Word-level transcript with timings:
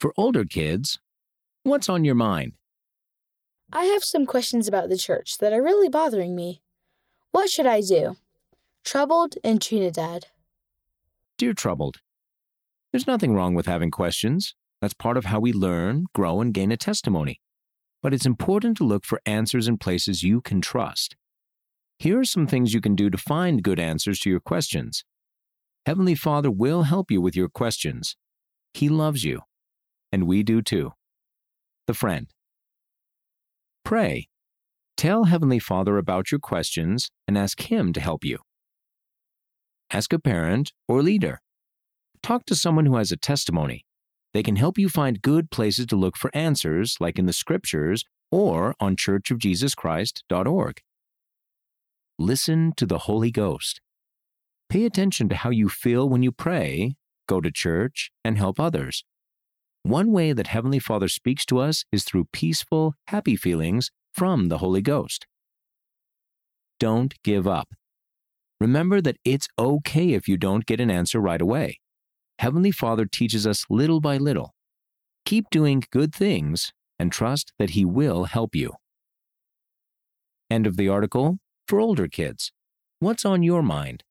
For 0.00 0.14
older 0.16 0.46
kids, 0.46 0.98
what's 1.62 1.90
on 1.90 2.06
your 2.06 2.14
mind? 2.14 2.54
I 3.70 3.84
have 3.84 4.02
some 4.02 4.24
questions 4.24 4.66
about 4.66 4.88
the 4.88 4.96
church 4.96 5.36
that 5.38 5.52
are 5.52 5.62
really 5.62 5.90
bothering 5.90 6.34
me. 6.34 6.62
What 7.32 7.50
should 7.50 7.66
I 7.66 7.82
do? 7.82 8.16
Troubled 8.82 9.34
in 9.44 9.58
Trinidad. 9.58 10.28
Dear 11.36 11.52
Troubled, 11.52 11.98
there's 12.90 13.06
nothing 13.06 13.34
wrong 13.34 13.54
with 13.54 13.66
having 13.66 13.90
questions. 13.90 14.54
That's 14.80 14.94
part 14.94 15.18
of 15.18 15.26
how 15.26 15.38
we 15.38 15.52
learn, 15.52 16.06
grow, 16.14 16.40
and 16.40 16.54
gain 16.54 16.72
a 16.72 16.78
testimony. 16.78 17.42
But 18.02 18.14
it's 18.14 18.24
important 18.24 18.78
to 18.78 18.84
look 18.84 19.04
for 19.04 19.20
answers 19.26 19.68
in 19.68 19.76
places 19.76 20.22
you 20.22 20.40
can 20.40 20.62
trust. 20.62 21.14
Here 21.98 22.18
are 22.18 22.24
some 22.24 22.46
things 22.46 22.72
you 22.72 22.80
can 22.80 22.96
do 22.96 23.10
to 23.10 23.18
find 23.18 23.62
good 23.62 23.78
answers 23.78 24.18
to 24.20 24.30
your 24.30 24.40
questions. 24.40 25.04
Heavenly 25.84 26.14
Father 26.14 26.50
will 26.50 26.84
help 26.84 27.10
you 27.10 27.20
with 27.20 27.36
your 27.36 27.50
questions. 27.50 28.16
He 28.72 28.88
loves 28.88 29.24
you, 29.24 29.42
and 30.12 30.26
we 30.26 30.42
do 30.42 30.62
too. 30.62 30.92
The 31.86 31.94
Friend. 31.94 32.26
Pray. 33.84 34.28
Tell 34.96 35.24
Heavenly 35.24 35.58
Father 35.58 35.96
about 35.96 36.30
your 36.30 36.40
questions 36.40 37.10
and 37.26 37.38
ask 37.38 37.70
Him 37.70 37.92
to 37.94 38.00
help 38.00 38.24
you. 38.24 38.38
Ask 39.92 40.12
a 40.12 40.18
parent 40.18 40.72
or 40.86 41.02
leader. 41.02 41.40
Talk 42.22 42.44
to 42.46 42.54
someone 42.54 42.86
who 42.86 42.96
has 42.96 43.10
a 43.10 43.16
testimony. 43.16 43.84
They 44.32 44.42
can 44.42 44.56
help 44.56 44.78
you 44.78 44.88
find 44.88 45.22
good 45.22 45.50
places 45.50 45.86
to 45.86 45.96
look 45.96 46.16
for 46.16 46.30
answers, 46.34 46.96
like 47.00 47.18
in 47.18 47.26
the 47.26 47.32
scriptures 47.32 48.04
or 48.30 48.74
on 48.78 48.94
churchofjesuschrist.org. 48.94 50.80
Listen 52.18 52.72
to 52.76 52.86
the 52.86 52.98
Holy 52.98 53.30
Ghost. 53.30 53.80
Pay 54.68 54.84
attention 54.84 55.28
to 55.30 55.34
how 55.34 55.50
you 55.50 55.68
feel 55.68 56.08
when 56.08 56.22
you 56.22 56.30
pray, 56.30 56.94
go 57.26 57.40
to 57.40 57.50
church, 57.50 58.10
and 58.24 58.38
help 58.38 58.60
others. 58.60 59.04
One 59.82 60.12
way 60.12 60.32
that 60.32 60.48
Heavenly 60.48 60.78
Father 60.78 61.08
speaks 61.08 61.46
to 61.46 61.58
us 61.58 61.84
is 61.90 62.04
through 62.04 62.26
peaceful, 62.32 62.94
happy 63.06 63.34
feelings 63.34 63.90
from 64.12 64.48
the 64.48 64.58
Holy 64.58 64.82
Ghost. 64.82 65.26
Don't 66.78 67.14
give 67.22 67.46
up. 67.46 67.68
Remember 68.60 69.00
that 69.00 69.16
it's 69.24 69.48
okay 69.58 70.12
if 70.12 70.28
you 70.28 70.36
don't 70.36 70.66
get 70.66 70.80
an 70.80 70.90
answer 70.90 71.18
right 71.18 71.40
away. 71.40 71.80
Heavenly 72.38 72.70
Father 72.70 73.06
teaches 73.06 73.46
us 73.46 73.64
little 73.70 74.00
by 74.00 74.18
little. 74.18 74.54
Keep 75.24 75.50
doing 75.50 75.82
good 75.90 76.14
things 76.14 76.72
and 76.98 77.10
trust 77.10 77.52
that 77.58 77.70
He 77.70 77.84
will 77.84 78.24
help 78.24 78.54
you. 78.54 78.72
End 80.50 80.66
of 80.66 80.76
the 80.76 80.88
article 80.88 81.38
for 81.66 81.80
older 81.80 82.08
kids. 82.08 82.52
What's 82.98 83.24
on 83.24 83.42
your 83.42 83.62
mind? 83.62 84.04